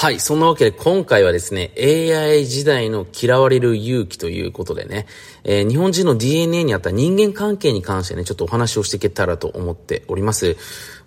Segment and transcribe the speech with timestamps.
[0.00, 0.20] はい。
[0.20, 5.06] そんなわけで今回はですね、AI 時代の嫌われる勇気ということでね、
[5.42, 10.56] えー、日本人の DNA にあった人間関係に関してね、ちょっとお話をしていけたらと思っております。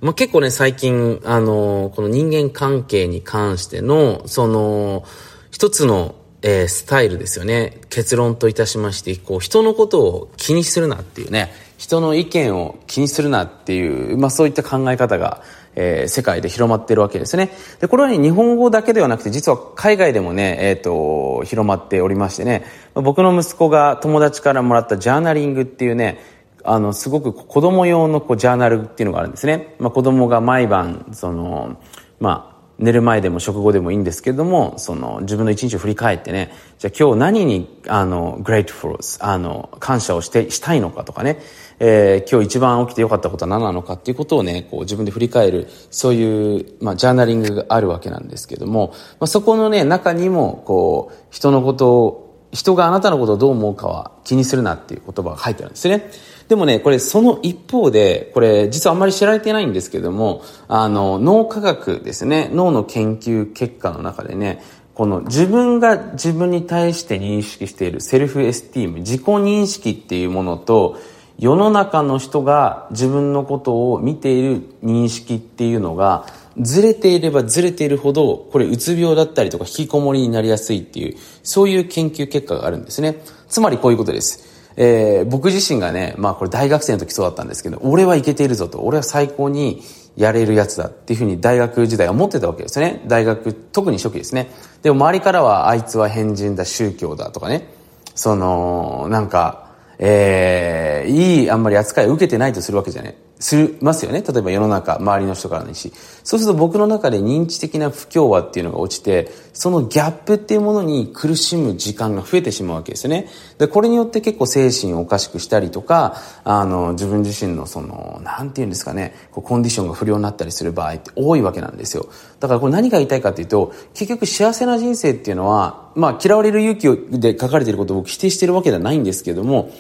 [0.01, 5.05] まあ、結構ね、最近、あのー、この人間関係に関しての、その、
[5.51, 7.81] 一つのえー、スタイルですよね。
[7.89, 15.43] 結論といたしまして、こう、人のことを気にするなっていうね、人の意見を気にするなっていう、まあそういった考え方が、
[15.75, 17.51] えー、世界で広まってるわけですね。
[17.79, 26.19] で、これはね、日本語だけではなくて、実は海外でもね、えっ、ー、と、広まっておりましてね、僕の息子が友達からもらったジャーナリングっていうね、
[26.63, 29.75] あの、すごく子供用のこうジャーナルっていうのがあるんですね。
[29.79, 31.77] まあ子供が毎晩、その、
[32.19, 32.50] まあ、
[32.81, 41.39] 寝る前でも食後でもいいんですけども、その自分の一日を振り返ってね、じゃあ今日何に、あの、grateful, あの、感謝をして、したいのかとかね、
[41.79, 56.09] えー、今日一番起きてよかったことは何なのかっていうことをね、こう自分で振り返る、そういう、まあ、ジャーナリングがあるわけなんですけども、まあ、そこのね、中にも、こう、人のことを、人があなたのことをどう思うかは気にするなっていう言葉が書いてるんですね。
[56.51, 64.61] でもね、これその一方で、これ実はあんまり知られてないんですけども、あの、脳科学ですね、脳の研究結果の中でね、
[64.93, 70.97] この自分が自分に対して認識しているセルフエスティーム、自己認識っていうものと、
[71.39, 76.25] 世の中の人が自分のことを見ている認識っていうのが、
[76.57, 83.23] ずれていればずれているほど、これうつ病だったりとか引きこもりになりやすいっていう、そういう研究結果があるんですね。
[83.47, 84.50] つまりこういうことです。
[84.77, 89.81] えー、僕自身がね、まあこれ大学生の時そうだったんですけど、俺はいけているぞと、俺は最高に
[90.15, 93.01] やれるやつだっていうふうに大学時代は思ってたわけですね。
[93.07, 94.49] 大学、特に初期ですね。
[94.81, 97.67] でも周りからはあいつは変人だ、宗教だとかね、
[98.15, 103.15] その、なんか、えー、いいあんまり扱いを受けてないとするわけじゃない。
[103.41, 104.21] すますよね。
[104.21, 105.91] 例えば世の中、周りの人からのし。
[106.23, 113.27] そうすると僕の中で認知的な不協和っていうのが落ちて、そのギャップっていうものに苦しむ時間が増えてしまうわけですよね。
[113.57, 122.07] で、これによって結構精神をおかしくしたりとか、あの、自分自身のその、なんて言うんですかね、こうコンディションが不良になったりする場合って多いわけなんですよ。
[122.39, 126.77] だからこれ何が言いたいかっていうと、結局幸せな人生っていうのは、まあ嫌われる勇
[127.09, 129.71] 気で書かれていることを僕否定してるわけではないんですけども、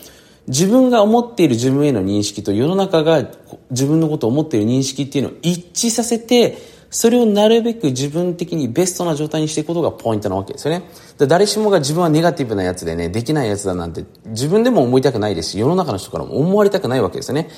[0.47, 3.25] 自分が思っている自分への認識と世の中が
[3.69, 6.57] 自分のことを思っている認識っていうのを一致させて、
[6.89, 10.83] それをなるべく自分的にベストな状態にしていくことがポイントなわけですよね。
[11.17, 17.49] 誰しもが自分はネガティブなやつでね、できないやつだなんて自分でも思いたくないですし、世の中の人からも思われたくないわけですよね。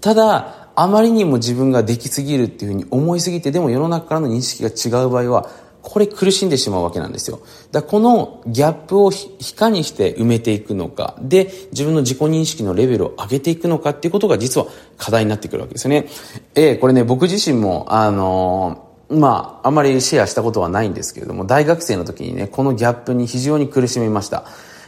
[0.00, 5.50] ただ、あまりにも自分ができすぎるっていうふうに思いすぎて、でも世の中からの認識が違う場合は、
[5.82, 7.40] これ苦しんでしまうわけなんですよ。
[7.72, 9.14] だこのギャップをい
[9.54, 16.06] かにして埋めていくのか、で、自分の自己認識のレベルを上げていくのかっていうことが実は課題になってくるわけですよね。
[16.54, 24.44] えー、これね、僕自身も、あのー、まあ、あまりシェアしたことはないんですけれども、大学生の時にね、このギャップに非常に苦しみました。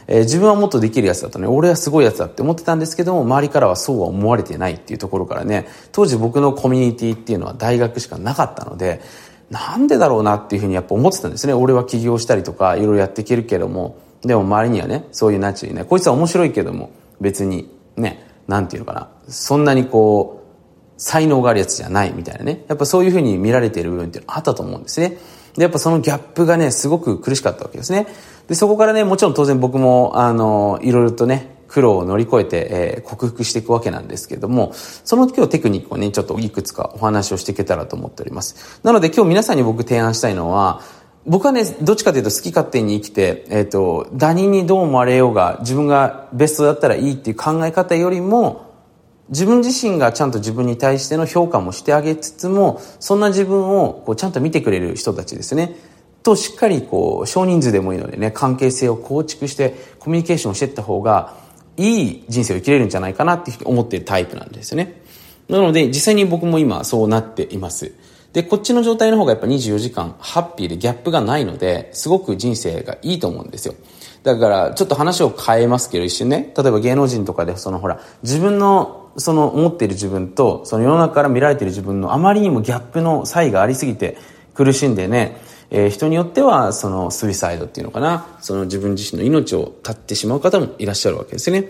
[0.07, 9.01] えー、自分はもっとできるやつだとね、俺はすごいやつだって思ってたんですけども、周りからはそうは思われてないっていうところからね、当時僕のコミュニティっていうのは大学しかなかったので、
[9.49, 11.53] なんでだろうなっていうふうにやっぱ思ってたんですね。
[11.53, 16.91] 俺は起業したりとかいろいろやっていけるけども、でも周りにはね、そういうナチュね、こいつは面白いけども、
[17.21, 20.45] 別にね、なんていうのかな、そんなにこう、
[20.97, 22.63] 才能があるやつじゃないみたいなね。
[22.67, 25.17] やっぱそういうふうに見られている部分っていうのはあったと思うんですね。
[25.55, 28.07] で、やっぱそのギャップがね、すごく苦しかったわけですね。
[28.47, 38.79] で、そこからね、もちろん当然僕も、あの、いろいろとね、苦労を乗り越えて、えー、克服していくわけなんですけれども、その今日テクニックをね、ちょっといくつかお話をしていけたらと思っております。
[38.83, 40.79] なので今日皆さんに僕提案したいのは、
[41.25, 48.71] 僕はね、どっちかというと好き勝手に生きて、えっ、ー、と、他人にどう思われようが、自分がベストだったらいいっていう考え方よりも、
[49.27, 55.75] 自分自身がちゃんと自分に対しての評価もしてあげつつも、そんな自分をこうちゃんと見てくれる人たちですね。
[56.25, 61.44] としっかりこう少人数でもいいのでね関係性を構築してコミュニケーションをしていった方が
[61.77, 65.01] いい人生を生きれるんじゃないかなって思ってるタイプなんですよね。
[65.49, 67.91] なので、実際に僕も今そうなっています。
[68.33, 73.75] で、こっちの状態の方がやっぱ24時間ハッピーでギャップがないので、すごく人生がいいと思うんですよ。
[74.23, 84.17] だから、ちょっと話を変えますけど、一瞬ね、例えば芸能人とかで、そのほら、自分の、その思っている自分と、その世の中から見られている自分のあまりにもギャップの差異がありすぎて
[84.53, 85.37] 苦しんでね、
[85.77, 91.69] えー、人によってはそのスイサイドっていうのかなその自分自身の命を絶ってしまう方もいらっしゃるわけですね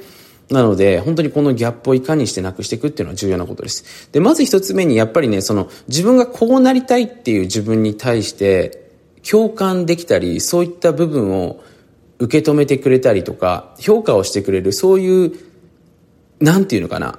[0.50, 4.10] なので、本当にこのギャップをいかにしてなくしていくっていうのは重要なことです。
[4.12, 8.92] で、まず一つ目に、やっぱりね、その、自分がこうなりたいっていう自分に対して、
[9.28, 11.64] 共感できたり、そういった部分を
[12.20, 15.34] 受け止めてくれたりとか、評価をしてくれる、そういう、
[16.40, 17.18] なんていうのかな、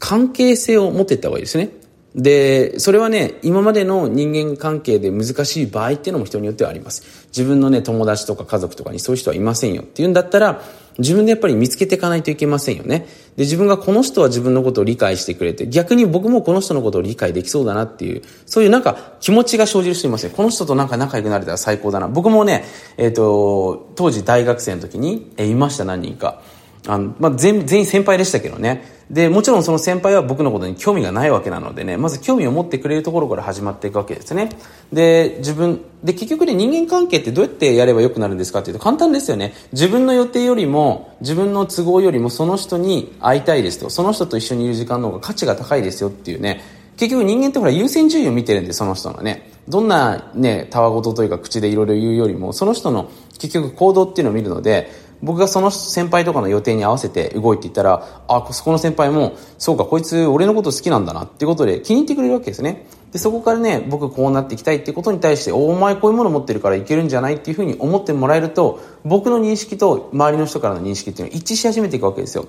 [0.00, 1.70] 関係性を持っていった方がいいですね。
[2.14, 7.28] で、それはね、今までの人間関係で難しい場合っていうのも人によってはあります。
[7.28, 10.62] 自分のね、友達とか家族とかにそういう人はいませんよっていうんだったら、
[10.98, 13.06] 自分でやっぱり見つけていかないといけませんよね。
[13.36, 20.32] で、自分がこの人は自分のことを理解してくれて、逆に僕もこの人のことを理解できそうだなっていう、そういうなんか気持ちが生じる人いますね。
[20.36, 22.08] この人となんか仲良くなれたら最高だな。
[22.08, 22.64] 僕もね、
[22.96, 26.42] えっ、ー、と、当時大学生の時に、え、いました何人か。
[26.86, 29.00] あの、まあ、全、全員先輩でしたけどね。
[29.10, 34.50] で、もちろんその先輩は僕のことに興味がないわけなのでね、まず興味を持ってくれるところから始まっていくわけですね。
[34.92, 39.52] で、自分、で、結局ね、人間関係ってどうやってやれば良くなるんですかっていうと簡単ですよね。
[39.72, 46.62] 自分の予定よりも、自分の都合よりもその人に会いたいですと、その人と一緒にいる時間の方が価値が高いですよっていうね、
[46.96, 49.50] 結局人間ってほら優先順位を見てるんで、その人のね。
[49.68, 54.90] どんなね、たわごとというか口でいろいろ言うよりも、その人の結局行動っていうのを見るので、
[55.22, 62.86] 僕がその先輩とかの予定に合わせて動いていったら、あ、そこの先輩も、そうか、こいつ俺のこと好きなんだなっていうことで気に入ってくれるわけですね。
[63.12, 72.46] で、そこからね、僕こうなっていきたいっていことに対して、おお前こういうもの持ってるからいけるんじゃないっていうふうに思ってもらえると、僕の認識と周りの人からの認識っていうのは一致し始めていくわけですよ。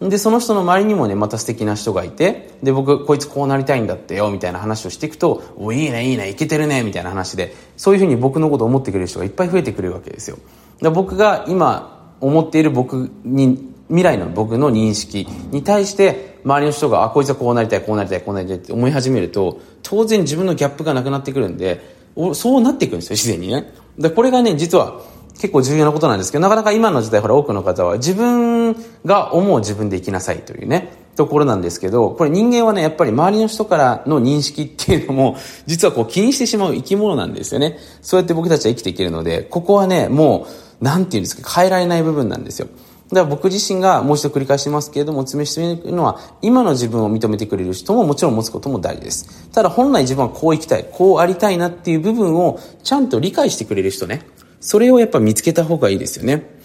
[0.00, 10.38] で、その人の周りにもね、また素敵な人がいて、で、僕、こいつこうなりたいんだってよ、みたいな話をしていくと、お、いいね、いいね、いけてるね、みたいな話で、そういうふうに僕のことを思ってくれる人がいっぱい増えてくれるわけですよ。
[10.80, 21.96] で僕が今、思っている僕に未来の僕の認識に対して周りの人があこいつはこうなりたいこうなりたいこうなりたいって思い始めると当然自分のギャップがなくなってくるんで
[22.34, 23.72] そうなっていくんですよ自然にね。
[23.98, 25.00] でこれがね実は
[25.34, 35.36] 結構重要なことなんですけどなかなか今の時代ほら多くの方は自分が思う自分で生きなさいというねところなんですけどこれ人間はねやっぱり周りの人からの認識っていうのも
[35.66, 37.78] 実はこう気にしてしまう生き物なんですよね。
[38.02, 42.68] そうやって僕たちは生きていけるのでここはねもうなんていうんですか、変えられない部分なんですよ。
[43.10, 49.48] だから僕自身がもう一度繰り返しますけれども、お勧めしているのは、今の自分を認めてくれる人ももちろん持つことも大事です。
[49.50, 54.26] ただ本来自分はこう生きたい、こうありたいなっていう部分をちゃんと理解してくれる人ね。
[54.60, 56.58] それをやっぱ見つけた方がいいですよね。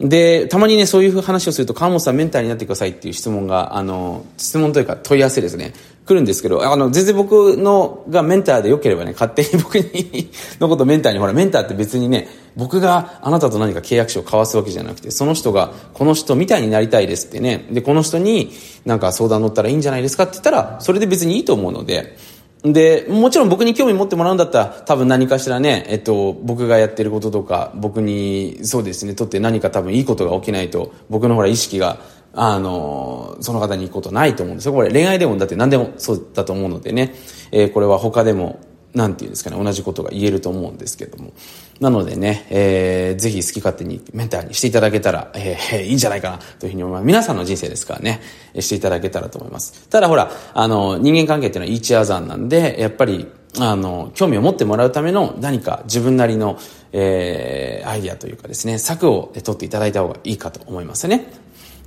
[0.00, 5.72] で、たまにね、そういう話をすると、川本さんメンターになってくださいっていう質問が、あの、質問というか問い合わせですね、
[6.06, 12.28] 来るんですけど、あの、全然僕のがメンターで良ければね、勝手に僕に のことメンターに、ほら、メンターって別にね、
[12.58, 18.50] 僕があなたと何か契約書を交わすわけじゃなくて、その人が、この人みたいになりたいですってね、で、この人に
[18.84, 22.16] なんか相談乗ったらいいんじゃないですかって言ったら、それで別にいいと思うので、
[22.64, 32.00] で、もちろん僕に興味持ってもらうんだったら、多分何かしらね、えっと、僕がやってることとか、僕に、そうですね、とって何か多分いいことが起きないと、僕のほら意識が、
[32.34, 34.72] あの、その方に行くことないと思うんですよ。
[34.72, 37.14] これ恋愛でもだって何でもそうだと思うのでね、
[37.52, 38.58] えー、これは他でも、
[38.94, 41.32] なんていうんですかね、同じことが言えると思うんですけども。
[41.80, 47.06] なのでね、えー、ぜひ好き勝手にメンターにしていただけたら、えー、いいんじゃないかなというふうに思います。
[47.06, 48.20] 皆さんの人生ですからね、
[48.58, 49.88] していただけたらと思います。
[49.88, 53.28] ただほら、あの、人間関係っていうのはイーチアザンなんで、やっぱり、
[53.60, 56.58] あの、興味を持ってもらうための何か自分なりの、
[56.92, 61.26] えー、アイディアというかですね、策を取っていただいた方がいいかと思いますね。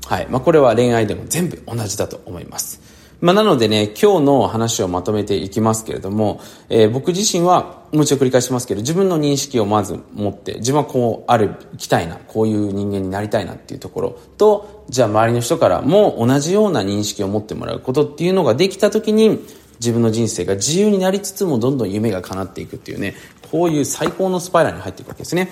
[0.07, 0.27] はい。
[0.29, 2.81] まあ、これは恋愛でも全部同じだと思います。
[3.21, 19.45] まあ、なのでね、今日の話をまとめていきますけれども、えー、僕自身は、もちろん繰り返しますけど、自分の認識をまず持って、自分はこうある、きたいな、こういう人間になりたいなっていうところと、じゃあ周りの人からも同じような認識を持ってもらうことっていうのができた時に、
[19.79, 23.15] 自分の人生が自由になりつつもどんどん夢が叶っていくっていうね、
[23.51, 25.51] こういう最高のスパイラルに入っていくわけですね。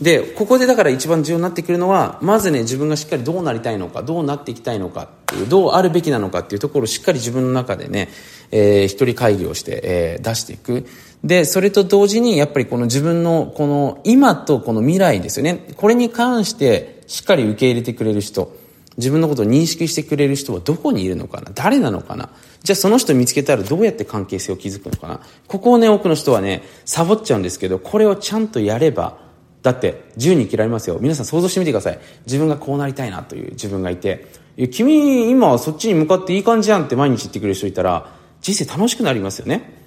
[0.00, 8.08] で、ここでだから一番重要になってくるのは、まずね、自分がしっかりどうなりたいのか、どうなっていきたいのかっていう、どうあるべきなのかっていうところをしっかり自分の中でね、
[8.52, 10.86] えー、一人会議をして、えー、出していく。
[11.24, 15.66] で、それと同時に、やっぱりこの自分の、この今とこの未来ですよね。
[15.76, 18.56] これに関して、しっかり受け入れてくれる人。
[18.98, 22.30] 自分のことを認識してくれる人はどこにいるのかな誰なのかな
[22.64, 29.27] じゃあその人見つけたらどうやって関係性を築くのかなここをね、多くの人はね、サボっちゃうんですけど、これをちゃんとやれば、
[29.62, 30.98] だって自由に生きられますよ。
[31.00, 31.98] 皆さん想像してみてください。
[32.26, 34.26] 自分がこうなりたいなという自分がいて。
[34.72, 39.78] 君今そっちに向かっていい感じやんって毎日言ってくれる人いたら人生楽しくなりますよね。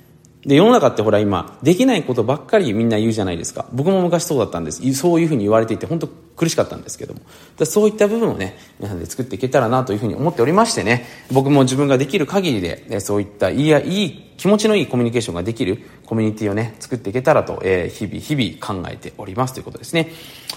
[0.45, 3.65] で世の中ってほら今できないことばっかりみんな言うじゃないですか。
[3.73, 4.93] 僕も昔そうだったんです。
[4.93, 6.09] そういうふうに言われていて本当
[6.41, 7.21] 苦しかったんですけども
[7.67, 20.11] そういった部分をね皆さんで作っていけたらなというふうに思っておりましてね僕も自分ができる限りでそういったいいやいい気持ちのいいコミュニケーションができるコミュニティをね、作っていけたらと、えー、日々日々考えておりますということですね。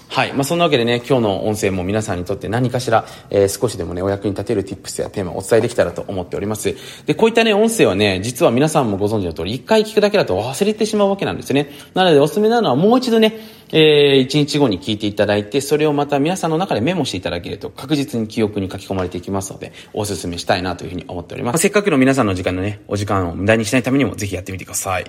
[0.09, 0.33] はい。
[0.33, 6.75] まあ、そんなわけでね、今日の音声も皆さんにとって何かしら、えー、少しでもね、お役に立てる tips やテーマをお伝えできたらと思っております。
[7.05, 11.71] で、こういったね、音声はね、実は皆さんもご存知の通り、一回聞くだけだと忘れてしまうわけなんですよね。
[11.93, 13.39] なので、おすすめなのはもう一度ね、
[13.77, 21.59] えー、1日後に聞いていただいて、それをまた皆さんの中でメモしていただけると確実に記憶に書き込まれていきますので、お勧めしたいなというふうに思っております。
[21.59, 25.05] せっかくの皆さんの時間のね、お時間を無駄にしないためにもぜひやってみてください。